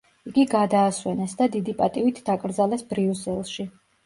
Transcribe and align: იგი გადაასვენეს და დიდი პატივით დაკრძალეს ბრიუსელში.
იგი 0.29 0.43
გადაასვენეს 0.53 1.35
და 1.41 1.47
დიდი 1.57 1.75
პატივით 1.83 2.23
დაკრძალეს 2.31 2.87
ბრიუსელში. 2.97 3.69